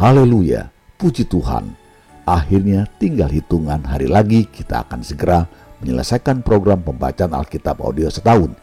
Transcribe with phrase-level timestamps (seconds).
[0.00, 1.76] Haleluya, puji Tuhan.
[2.24, 5.44] Akhirnya tinggal hitungan hari lagi kita akan segera
[5.84, 8.56] menyelesaikan program pembacaan Alkitab audio setahun,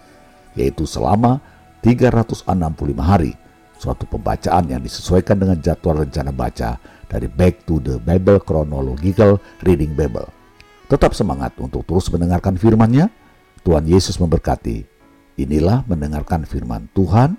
[0.57, 1.37] yaitu selama
[1.85, 2.41] 365
[2.97, 3.37] hari,
[3.77, 9.93] suatu pembacaan yang disesuaikan dengan jadwal rencana baca dari Back to the Bible Chronological Reading
[9.93, 10.25] Bible.
[10.89, 13.13] Tetap semangat untuk terus mendengarkan firman-Nya.
[13.61, 14.89] Tuhan Yesus memberkati.
[15.37, 17.37] Inilah mendengarkan firman Tuhan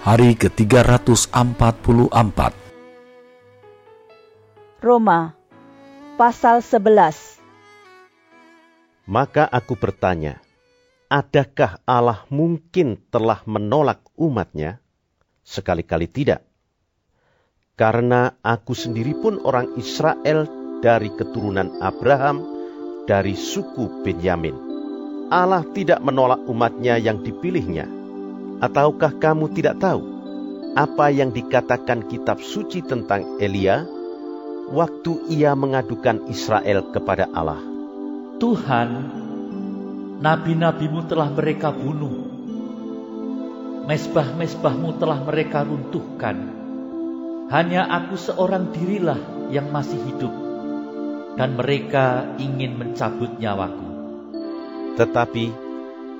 [0.00, 2.63] hari ke-344.
[4.84, 5.32] Roma
[6.20, 7.40] pasal 11
[9.08, 10.44] Maka aku bertanya,
[11.08, 14.84] adakah Allah mungkin telah menolak umatnya?
[15.40, 16.44] Sekali-kali tidak.
[17.80, 20.44] Karena aku sendiri pun orang Israel
[20.84, 22.44] dari keturunan Abraham,
[23.08, 24.52] dari suku Benyamin.
[25.32, 27.88] Allah tidak menolak umatnya yang dipilihnya.
[28.60, 30.04] Ataukah kamu tidak tahu
[30.76, 33.93] apa yang dikatakan kitab suci tentang Elia
[34.70, 37.60] waktu ia mengadukan Israel kepada Allah.
[38.40, 38.88] Tuhan,
[40.20, 42.24] nabi-nabimu telah mereka bunuh.
[43.84, 46.36] Mesbah-mesbahmu telah mereka runtuhkan.
[47.52, 49.20] Hanya aku seorang dirilah
[49.52, 50.32] yang masih hidup.
[51.34, 53.90] Dan mereka ingin mencabut nyawaku.
[54.96, 55.44] Tetapi,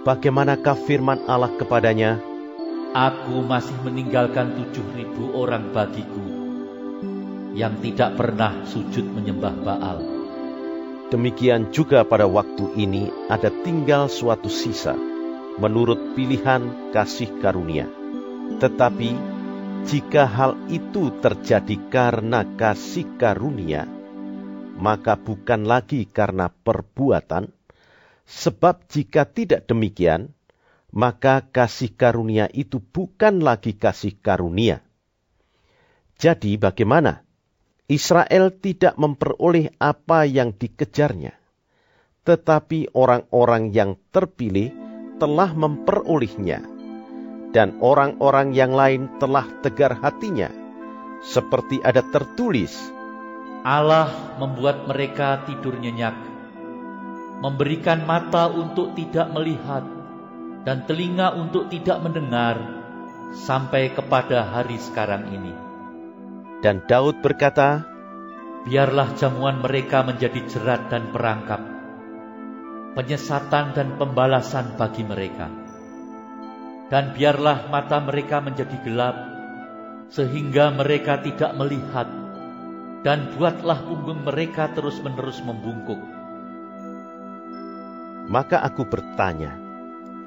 [0.04, 2.18] bagaimanakah firman Allah kepadanya?
[2.92, 6.33] Aku masih meninggalkan tujuh ribu orang bagiku
[7.54, 9.98] yang tidak pernah sujud menyembah Baal.
[11.14, 14.98] Demikian juga pada waktu ini ada tinggal suatu sisa
[15.62, 17.86] menurut pilihan kasih karunia.
[18.58, 19.10] Tetapi
[19.86, 23.86] jika hal itu terjadi karena kasih karunia,
[24.74, 27.54] maka bukan lagi karena perbuatan,
[28.26, 30.34] sebab jika tidak demikian,
[30.90, 34.82] maka kasih karunia itu bukan lagi kasih karunia.
[36.18, 37.23] Jadi bagaimana?
[37.84, 41.36] Israel tidak memperoleh apa yang dikejarnya,
[42.24, 44.72] tetapi orang-orang yang terpilih
[45.20, 46.64] telah memperolehnya,
[47.52, 50.48] dan orang-orang yang lain telah tegar hatinya,
[51.28, 52.72] seperti ada tertulis:
[53.68, 54.08] Allah
[54.40, 56.16] membuat mereka tidur nyenyak,
[57.44, 59.84] memberikan mata untuk tidak melihat,
[60.64, 62.56] dan telinga untuk tidak mendengar,
[63.44, 65.63] sampai kepada hari sekarang ini.
[66.64, 67.84] Dan Daud berkata,
[68.64, 71.60] Biarlah jamuan mereka menjadi jerat dan perangkap,
[72.96, 75.52] penyesatan dan pembalasan bagi mereka.
[76.88, 79.12] Dan biarlah mata mereka menjadi gelap,
[80.08, 82.08] sehingga mereka tidak melihat,
[83.04, 86.00] dan buatlah punggung mereka terus-menerus membungkuk.
[88.32, 89.52] Maka aku bertanya,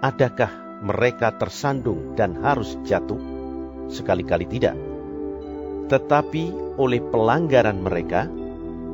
[0.06, 0.53] adakah
[0.86, 3.18] mereka tersandung dan harus jatuh?
[3.90, 4.87] Sekali-kali tidak
[5.88, 8.28] tetapi oleh pelanggaran mereka,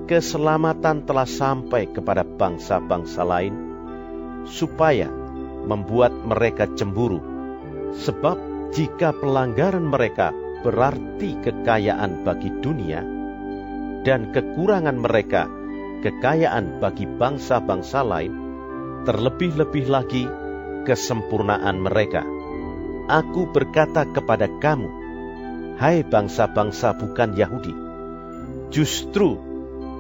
[0.05, 3.55] keselamatan telah sampai kepada bangsa-bangsa lain,
[4.45, 5.09] supaya
[5.65, 7.19] membuat mereka cemburu.
[7.93, 8.37] Sebab
[8.73, 10.33] jika pelanggaran mereka
[10.65, 13.01] berarti kekayaan bagi dunia,
[14.05, 15.49] dan kekurangan mereka
[16.03, 18.33] kekayaan bagi bangsa-bangsa lain,
[19.07, 20.27] terlebih-lebih lagi
[20.83, 22.27] kesempurnaan mereka.
[23.07, 25.02] Aku berkata kepada kamu,
[25.73, 27.73] Hai bangsa-bangsa bukan Yahudi,
[28.69, 29.41] justru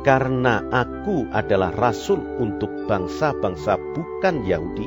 [0.05, 4.85] karena aku adalah rasul untuk bangsa-bangsa bukan Yahudi,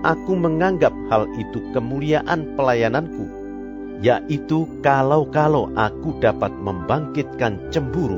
[0.00, 3.28] aku menganggap hal itu kemuliaan pelayananku,
[4.00, 8.16] yaitu kalau-kalau aku dapat membangkitkan cemburu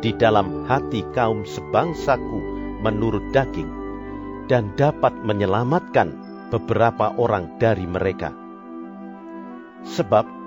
[0.00, 2.40] di dalam hati kaum sebangsaku
[2.80, 3.68] menurut daging,
[4.48, 6.08] dan dapat menyelamatkan
[6.48, 8.32] beberapa orang dari mereka.
[9.84, 10.43] Sebab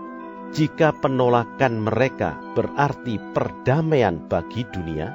[0.55, 5.11] jika penolakan mereka berarti perdamaian bagi dunia,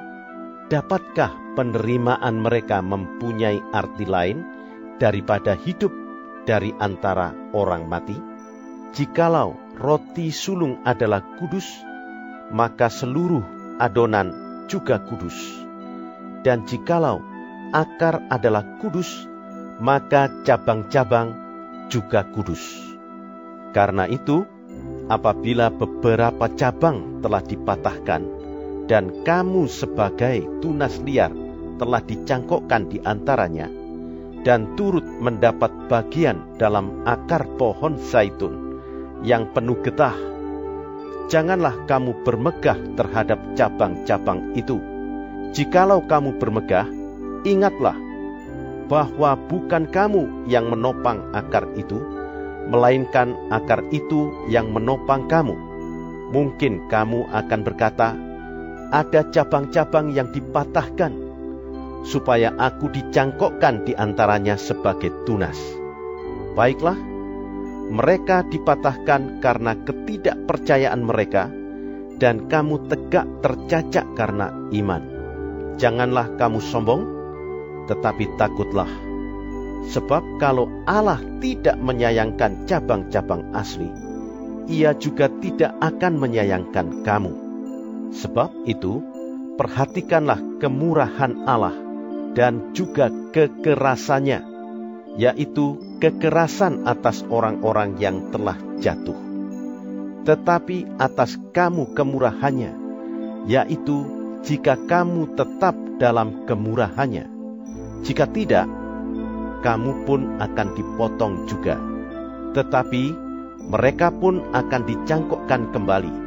[0.69, 4.45] dapatkah penerimaan mereka mempunyai arti lain
[5.01, 5.91] daripada hidup
[6.45, 8.17] dari antara orang mati?
[8.93, 11.65] Jikalau roti sulung adalah kudus,
[12.53, 13.41] maka seluruh
[13.81, 14.29] adonan
[14.69, 15.35] juga kudus.
[16.45, 17.25] Dan jikalau
[17.73, 19.25] akar adalah kudus,
[19.81, 21.33] maka cabang-cabang
[21.89, 22.61] juga kudus.
[23.73, 24.45] Karena itu,
[25.11, 28.23] apabila beberapa cabang telah dipatahkan
[28.87, 31.31] dan kamu sebagai tunas liar
[31.79, 33.67] telah dicangkokkan di antaranya
[34.43, 38.79] dan turut mendapat bagian dalam akar pohon zaitun
[39.23, 40.15] yang penuh getah.
[41.31, 44.77] Janganlah kamu bermegah terhadap cabang-cabang itu.
[45.55, 46.85] Jikalau kamu bermegah,
[47.47, 47.95] ingatlah
[48.91, 52.03] bahwa bukan kamu yang menopang akar itu,
[52.67, 55.55] melainkan akar itu yang menopang kamu.
[56.33, 58.17] Mungkin kamu akan berkata,
[58.89, 61.13] "Ada cabang-cabang yang dipatahkan,
[62.03, 65.57] supaya aku dicangkokkan di antaranya sebagai tunas."
[66.53, 66.97] Baiklah,
[67.93, 71.49] mereka dipatahkan karena ketidakpercayaan mereka,
[72.17, 75.03] dan kamu tegak tercacak karena iman.
[75.77, 77.03] Janganlah kamu sombong,
[77.89, 79.12] tetapi takutlah.
[79.91, 83.91] Sebab kalau Allah tidak menyayangkan cabang-cabang asli,
[84.71, 87.33] ia juga tidak akan menyayangkan kamu.
[88.15, 89.03] Sebab itu,
[89.59, 91.75] perhatikanlah kemurahan Allah
[92.37, 94.39] dan juga kekerasannya,
[95.19, 99.17] yaitu kekerasan atas orang-orang yang telah jatuh.
[100.23, 102.71] Tetapi atas kamu kemurahannya,
[103.51, 104.07] yaitu
[104.43, 107.27] jika kamu tetap dalam kemurahannya.
[108.03, 108.67] Jika tidak,
[109.63, 111.79] kamu pun akan dipotong juga.
[112.53, 113.03] Tetapi
[113.63, 116.23] mereka pun akan dicangkokkan kembali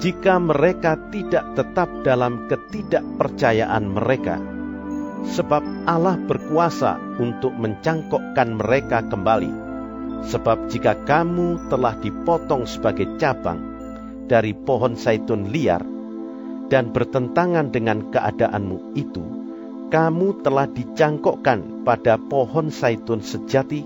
[0.00, 4.40] jika mereka tidak tetap dalam ketidakpercayaan mereka.
[5.20, 9.52] Sebab Allah berkuasa untuk mencangkokkan mereka kembali.
[10.24, 13.60] Sebab jika kamu telah dipotong sebagai cabang
[14.24, 15.84] dari pohon saitun liar
[16.72, 19.39] dan bertentangan dengan keadaanmu itu,
[19.90, 23.82] kamu telah dicangkokkan pada pohon saitun sejati,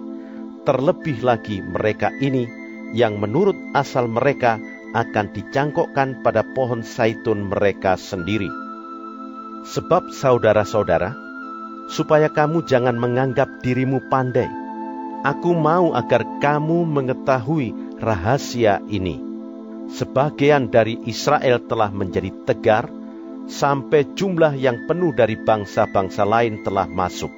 [0.69, 2.45] terlebih lagi mereka ini
[2.93, 4.61] yang menurut asal mereka
[4.95, 8.47] akan dicangkokkan pada pohon saitun mereka sendiri.
[9.65, 11.17] Sebab saudara-saudara,
[11.89, 14.47] supaya kamu jangan menganggap dirimu pandai,
[15.25, 19.19] aku mau agar kamu mengetahui rahasia ini.
[19.89, 22.93] Sebagian dari Israel telah menjadi tegar,
[23.46, 27.31] sampai jumlah yang penuh dari bangsa-bangsa lain telah masuk.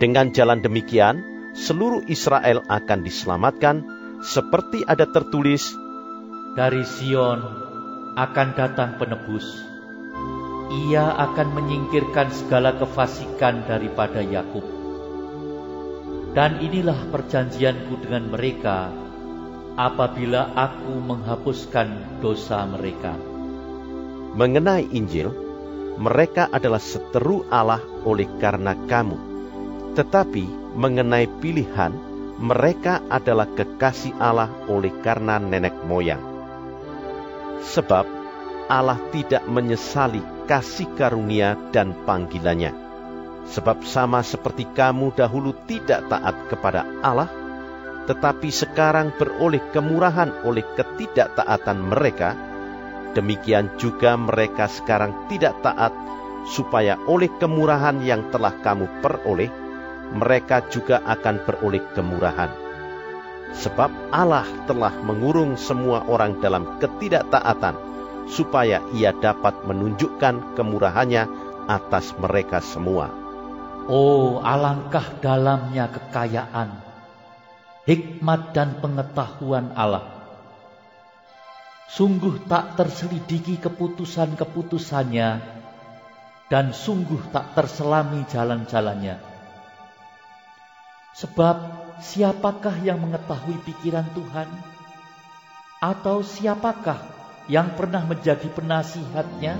[0.00, 1.22] Dengan jalan demikian,
[1.54, 3.76] seluruh Israel akan diselamatkan,
[4.24, 5.76] seperti ada tertulis,
[6.54, 7.42] Dari Sion
[8.14, 9.42] akan datang penebus.
[10.86, 14.62] Ia akan menyingkirkan segala kefasikan daripada Yakub.
[16.30, 18.90] Dan inilah perjanjianku dengan mereka
[19.74, 23.33] apabila aku menghapuskan dosa mereka.
[24.34, 25.30] Mengenai Injil,
[25.94, 29.14] mereka adalah seteru Allah oleh karena kamu.
[29.94, 31.94] Tetapi mengenai pilihan,
[32.42, 36.18] mereka adalah kekasih Allah oleh karena nenek moyang.
[37.62, 38.06] Sebab
[38.66, 40.18] Allah tidak menyesali
[40.50, 42.74] kasih karunia dan panggilannya.
[43.54, 47.30] Sebab sama seperti kamu dahulu tidak taat kepada Allah,
[48.10, 52.34] tetapi sekarang beroleh kemurahan oleh ketidaktaatan mereka,
[53.14, 55.94] demikian juga mereka sekarang tidak taat,
[56.50, 59.48] supaya oleh kemurahan yang telah kamu peroleh,
[60.12, 62.52] mereka juga akan beroleh kemurahan.
[63.54, 67.78] Sebab Allah telah mengurung semua orang dalam ketidaktaatan,
[68.28, 71.24] supaya ia dapat menunjukkan kemurahannya
[71.70, 73.08] atas mereka semua.
[73.84, 76.72] Oh, alangkah dalamnya kekayaan,
[77.84, 80.13] hikmat dan pengetahuan Allah.
[81.84, 85.28] Sungguh tak terselidiki keputusan-keputusannya,
[86.48, 89.16] dan sungguh tak terselami jalan-jalannya.
[91.14, 91.56] Sebab
[92.02, 94.48] siapakah yang mengetahui pikiran Tuhan?
[95.78, 96.98] Atau siapakah
[97.46, 99.54] yang pernah menjadi penasihatnya?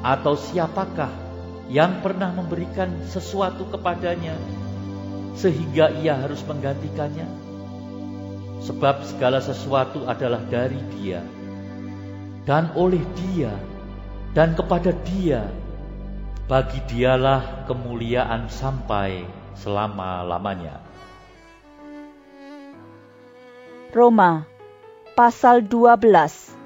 [0.00, 1.12] Atau siapakah
[1.68, 4.34] yang pernah memberikan sesuatu kepadanya
[5.36, 7.49] sehingga ia harus menggantikannya?
[8.60, 11.24] Sebab segala sesuatu adalah dari Dia
[12.44, 13.52] dan oleh Dia
[14.36, 15.48] dan kepada Dia.
[16.50, 19.22] Bagi Dialah kemuliaan sampai
[19.54, 20.82] selama-lamanya.
[23.94, 24.46] Roma
[25.14, 26.58] pasal 12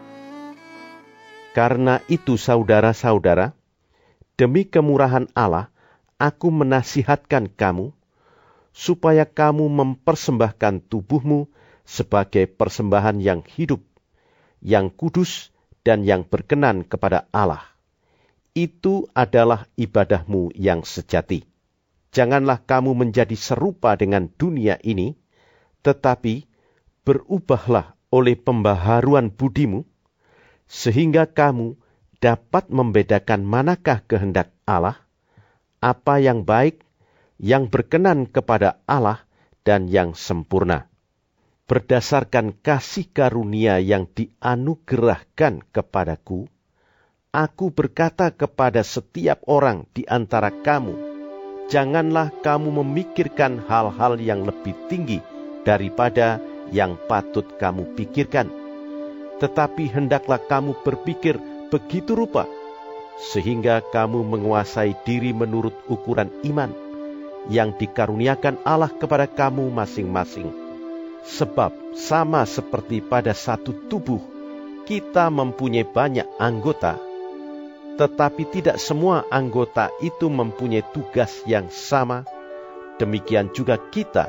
[1.52, 3.52] Karena itu saudara-saudara,
[4.40, 5.68] demi kemurahan Allah,
[6.16, 7.92] aku menasihatkan kamu,
[8.74, 11.46] supaya kamu mempersembahkan tubuhmu
[11.84, 13.84] sebagai persembahan yang hidup,
[14.64, 15.52] yang kudus,
[15.84, 17.62] dan yang berkenan kepada Allah.
[18.56, 21.44] Itu adalah ibadahmu yang sejati.
[22.14, 25.18] Janganlah kamu menjadi serupa dengan dunia ini,
[25.84, 26.48] tetapi
[27.04, 29.84] berubahlah oleh pembaharuan budimu,
[30.70, 31.76] sehingga kamu
[32.22, 34.96] dapat membedakan manakah kehendak Allah,
[35.84, 36.80] apa yang baik,
[37.36, 39.26] yang berkenan kepada Allah,
[39.66, 40.93] dan yang sempurna.
[41.64, 46.44] Berdasarkan kasih karunia yang dianugerahkan kepadaku,
[47.32, 50.92] aku berkata kepada setiap orang di antara kamu,
[51.72, 55.24] janganlah kamu memikirkan hal-hal yang lebih tinggi
[55.64, 56.36] daripada
[56.68, 58.52] yang patut kamu pikirkan,
[59.40, 61.40] tetapi hendaklah kamu berpikir
[61.72, 62.44] begitu rupa,
[63.32, 66.76] sehingga kamu menguasai diri menurut ukuran iman
[67.48, 70.63] yang dikaruniakan Allah kepada kamu masing-masing.
[71.24, 74.20] Sebab sama seperti pada satu tubuh,
[74.84, 77.00] kita mempunyai banyak anggota,
[77.96, 82.28] tetapi tidak semua anggota itu mempunyai tugas yang sama.
[83.00, 84.28] Demikian juga kita,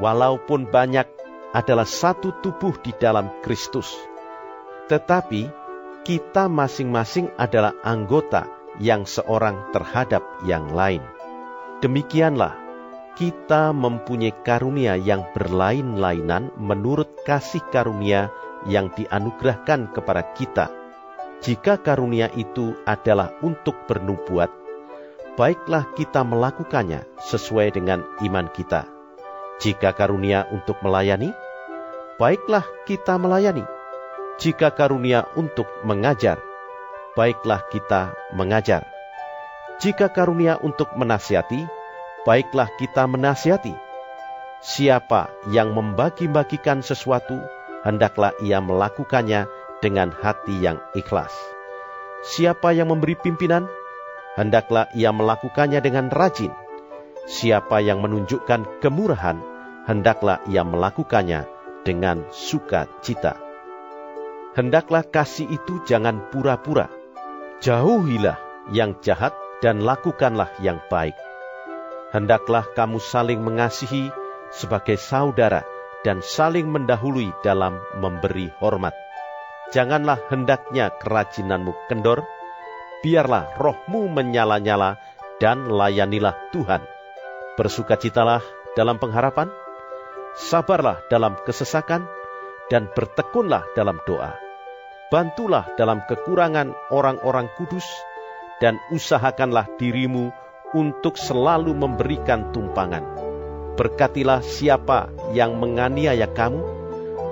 [0.00, 1.04] walaupun banyak
[1.52, 3.92] adalah satu tubuh di dalam Kristus,
[4.88, 5.52] tetapi
[6.02, 8.48] kita masing-masing adalah anggota
[8.80, 11.04] yang seorang terhadap yang lain.
[11.84, 12.65] Demikianlah,
[13.16, 18.28] kita mempunyai karunia yang berlain-lainan menurut kasih karunia
[18.68, 20.68] yang dianugerahkan kepada kita.
[21.40, 24.52] Jika karunia itu adalah untuk bernubuat,
[25.40, 28.84] baiklah kita melakukannya sesuai dengan iman kita.
[29.64, 31.32] Jika karunia untuk melayani,
[32.20, 33.64] baiklah kita melayani.
[34.36, 36.36] Jika karunia untuk mengajar,
[37.16, 38.84] baiklah kita mengajar
[39.76, 41.68] jika karunia untuk menasihati,
[42.26, 43.72] baiklah kita menasihati.
[44.58, 47.38] Siapa yang membagi-bagikan sesuatu,
[47.86, 49.46] hendaklah ia melakukannya
[49.78, 51.30] dengan hati yang ikhlas.
[52.26, 53.70] Siapa yang memberi pimpinan,
[54.34, 56.50] hendaklah ia melakukannya dengan rajin.
[57.30, 59.38] Siapa yang menunjukkan kemurahan,
[59.86, 61.46] hendaklah ia melakukannya
[61.86, 63.38] dengan sukacita.
[64.58, 66.90] Hendaklah kasih itu jangan pura-pura.
[67.62, 68.40] Jauhilah
[68.74, 71.14] yang jahat dan lakukanlah yang baik.
[72.16, 74.08] Hendaklah kamu saling mengasihi
[74.48, 75.60] sebagai saudara
[76.00, 78.96] dan saling mendahului dalam memberi hormat.
[79.76, 82.24] Janganlah hendaknya kerajinanmu kendor,
[83.04, 84.96] biarlah rohmu menyala-nyala
[85.44, 86.80] dan layanilah Tuhan.
[87.60, 88.40] Bersukacitalah
[88.72, 89.52] dalam pengharapan,
[90.40, 92.08] sabarlah dalam kesesakan,
[92.72, 94.32] dan bertekunlah dalam doa.
[95.12, 97.84] Bantulah dalam kekurangan orang-orang kudus,
[98.64, 100.32] dan usahakanlah dirimu
[100.76, 103.00] untuk selalu memberikan tumpangan.
[103.80, 106.60] Berkatilah siapa yang menganiaya kamu,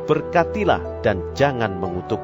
[0.09, 2.21] berkatilah dan jangan mengutuk.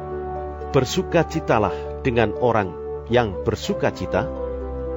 [0.73, 2.73] Bersukacitalah dengan orang
[3.12, 4.25] yang bersukacita,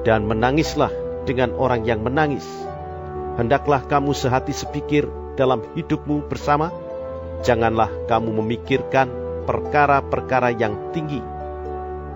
[0.04, 0.92] dan menangislah
[1.28, 2.44] dengan orang yang menangis.
[3.36, 6.70] Hendaklah kamu sehati sepikir dalam hidupmu bersama,
[7.42, 9.10] janganlah kamu memikirkan
[9.44, 11.18] perkara-perkara yang tinggi,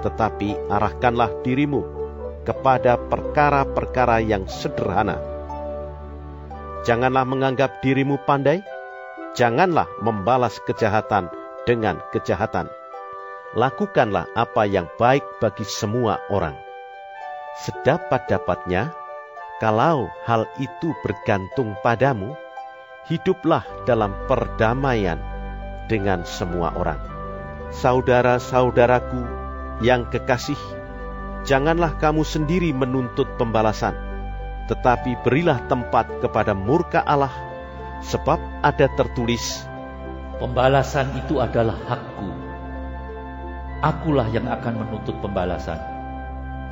[0.06, 1.97] tetapi arahkanlah dirimu
[2.48, 5.20] kepada perkara-perkara yang sederhana.
[6.88, 8.64] Janganlah menganggap dirimu pandai,
[9.36, 11.28] janganlah membalas kejahatan
[11.68, 12.72] dengan kejahatan.
[13.52, 16.56] Lakukanlah apa yang baik bagi semua orang.
[17.68, 18.96] Sedapat-dapatnya,
[19.60, 22.32] kalau hal itu bergantung padamu,
[23.04, 25.20] hiduplah dalam perdamaian
[25.92, 27.00] dengan semua orang.
[27.68, 29.20] Saudara-saudaraku
[29.84, 30.77] yang kekasih,
[31.42, 33.94] janganlah kamu sendiri menuntut pembalasan,
[34.66, 37.32] tetapi berilah tempat kepada murka Allah,
[38.02, 39.68] sebab ada tertulis,
[40.38, 42.30] Pembalasan itu adalah hakku.
[43.82, 45.82] Akulah yang akan menuntut pembalasan.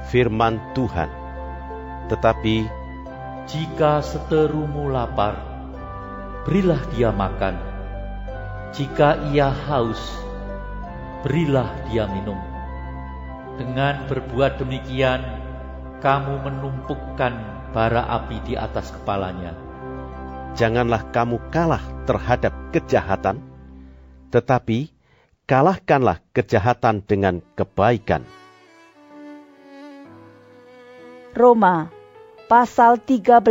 [0.07, 1.11] Firman Tuhan.
[2.07, 2.71] Tetapi,
[3.51, 5.43] jika seterumu lapar,
[6.47, 7.59] berilah dia makan.
[8.71, 10.15] Jika ia haus,
[11.27, 12.39] berilah dia minum
[13.57, 15.21] dengan berbuat demikian,
[16.05, 17.33] kamu menumpukkan
[17.73, 19.57] bara api di atas kepalanya.
[20.57, 23.41] Janganlah kamu kalah terhadap kejahatan,
[24.33, 24.89] tetapi
[25.45, 28.25] kalahkanlah kejahatan dengan kebaikan.
[31.37, 31.93] Roma
[32.49, 33.45] pasal 13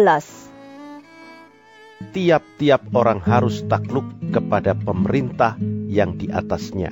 [2.11, 6.91] Tiap-tiap orang harus takluk kepada pemerintah yang di atasnya,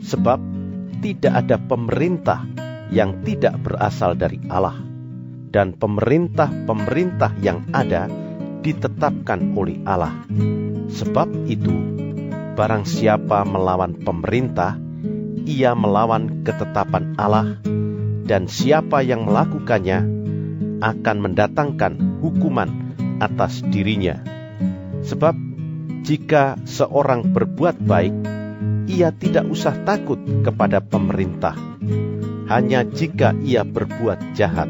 [0.00, 0.51] sebab
[1.02, 2.46] tidak ada pemerintah
[2.94, 4.78] yang tidak berasal dari Allah,
[5.50, 8.06] dan pemerintah-pemerintah yang ada
[8.62, 10.22] ditetapkan oleh Allah.
[10.86, 11.74] Sebab itu,
[12.54, 14.78] barang siapa melawan pemerintah,
[15.42, 17.58] ia melawan ketetapan Allah,
[18.22, 20.06] dan siapa yang melakukannya
[20.78, 24.22] akan mendatangkan hukuman atas dirinya.
[25.02, 25.34] Sebab
[26.06, 28.14] jika seorang berbuat baik,
[28.92, 31.56] ia tidak usah takut kepada pemerintah.
[32.52, 34.68] Hanya jika ia berbuat jahat,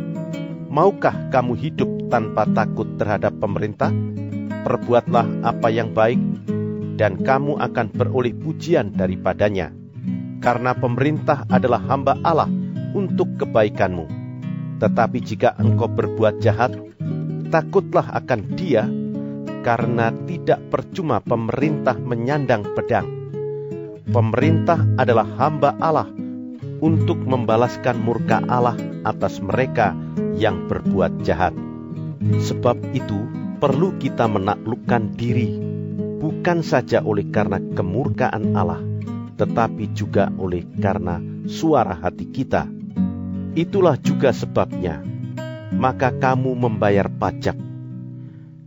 [0.71, 3.91] maukah kamu hidup tanpa takut terhadap pemerintah?
[4.63, 6.23] Perbuatlah apa yang baik,
[6.95, 9.75] dan kamu akan beroleh pujian daripadanya,
[10.39, 12.47] karena pemerintah adalah hamba Allah
[12.95, 14.07] untuk kebaikanmu.
[14.79, 16.79] Tetapi jika engkau berbuat jahat,
[17.51, 18.87] takutlah akan Dia,
[19.67, 23.22] karena tidak percuma pemerintah menyandang pedang
[24.13, 26.07] pemerintah adalah hamba Allah
[26.85, 28.77] untuk membalaskan murka Allah
[29.09, 29.97] atas mereka
[30.37, 31.57] yang berbuat jahat.
[32.23, 33.19] Sebab itu,
[33.59, 35.57] perlu kita menaklukkan diri,
[36.21, 38.85] bukan saja oleh karena kemurkaan Allah,
[39.41, 42.69] tetapi juga oleh karena suara hati kita.
[43.57, 45.03] Itulah juga sebabnya,
[45.73, 47.57] maka kamu membayar pajak,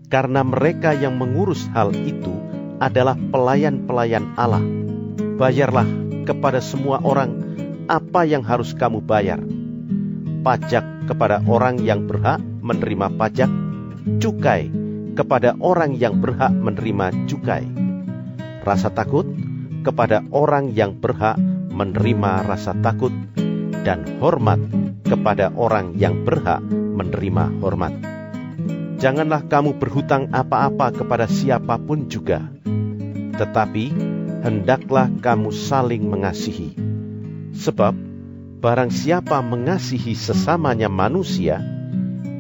[0.10, 2.34] karena mereka yang mengurus hal itu
[2.82, 4.85] adalah pelayan-pelayan Allah.
[5.36, 5.84] Bayarlah
[6.24, 7.36] kepada semua orang
[7.92, 9.44] apa yang harus kamu bayar.
[10.48, 13.52] Pajak kepada orang yang berhak menerima pajak,
[14.24, 14.72] cukai
[15.12, 17.68] kepada orang yang berhak menerima cukai.
[18.64, 19.28] Rasa takut
[19.84, 21.36] kepada orang yang berhak
[21.76, 23.12] menerima rasa takut
[23.84, 24.58] dan hormat
[25.04, 27.94] kepada orang yang berhak menerima hormat.
[28.98, 32.48] Janganlah kamu berhutang apa-apa kepada siapa pun juga,
[33.36, 34.16] tetapi
[34.46, 36.78] hendaklah kamu saling mengasihi.
[37.58, 37.98] Sebab
[38.62, 41.66] barang siapa mengasihi sesamanya manusia,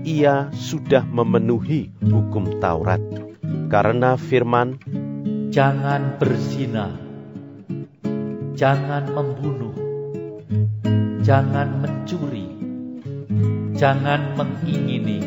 [0.06, 3.02] ia sudah memenuhi hukum Taurat.
[3.74, 4.78] Karena firman,
[5.56, 7.00] Jangan berzina,
[8.60, 9.72] jangan membunuh,
[11.24, 12.52] jangan mencuri,
[13.72, 15.24] jangan mengingini,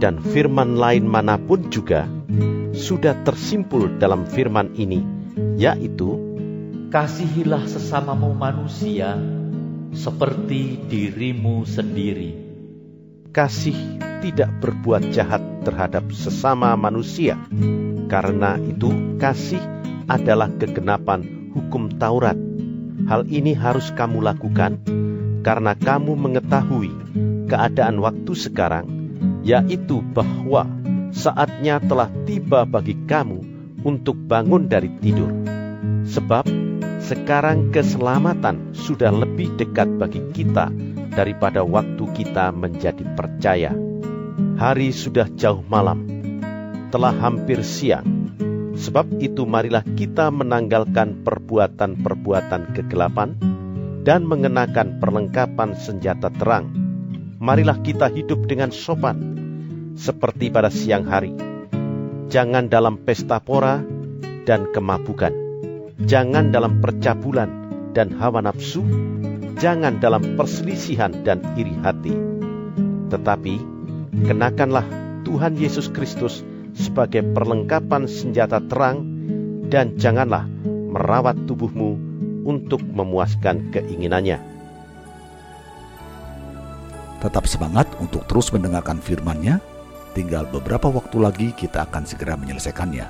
[0.00, 2.08] dan firman lain mana pun juga
[2.72, 5.19] sudah tersimpul dalam firman ini,
[5.58, 6.18] yaitu
[6.90, 9.14] kasihilah sesamamu manusia
[9.94, 12.50] seperti dirimu sendiri.
[13.30, 13.74] kasih
[14.20, 17.38] tidak berbuat jahat terhadap sesama manusia.
[18.10, 18.90] Karena itu,
[19.22, 19.62] kasih
[20.10, 22.36] adalah kegenapan hukum Taurat.
[23.06, 24.82] Hal ini harus kamu lakukan
[25.40, 26.92] karena kamu mengetahui
[27.48, 28.86] keadaan waktu sekarang,
[29.46, 30.68] yaitu bahwa
[31.10, 33.49] saatnya telah tiba bagi kamu
[33.82, 35.32] untuk bangun dari tidur.
[36.06, 36.44] Sebab
[37.00, 40.70] sekarang keselamatan sudah lebih dekat bagi kita
[41.10, 43.72] daripada waktu kita menjadi percaya.
[44.60, 46.06] Hari sudah jauh malam,
[46.92, 48.06] telah hampir siang.
[48.76, 53.36] Sebab itu marilah kita menanggalkan perbuatan-perbuatan kegelapan
[54.06, 56.72] dan mengenakan perlengkapan senjata terang.
[57.40, 59.16] Marilah kita hidup dengan sopan,
[59.96, 61.49] seperti pada siang hari.
[62.30, 63.82] Jangan dalam pesta pora
[64.46, 65.34] dan kemabukan.
[66.06, 67.50] Jangan dalam percabulan
[67.90, 68.86] dan hawa nafsu.
[69.58, 72.14] Jangan dalam perselisihan dan iri hati.
[73.10, 73.54] Tetapi,
[74.30, 74.86] kenakanlah
[75.26, 79.02] Tuhan Yesus Kristus sebagai perlengkapan senjata terang
[79.66, 80.46] dan janganlah
[80.94, 81.98] merawat tubuhmu
[82.46, 84.38] untuk memuaskan keinginannya.
[87.18, 89.69] Tetap semangat untuk terus mendengarkan firman-Nya.
[90.10, 93.06] Tinggal beberapa waktu lagi kita akan segera menyelesaikannya.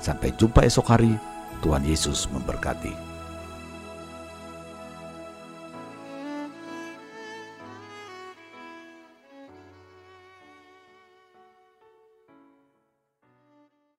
[0.00, 1.12] Sampai jumpa esok hari.
[1.58, 3.07] Tuhan Yesus memberkati.